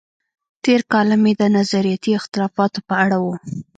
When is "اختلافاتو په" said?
2.19-2.93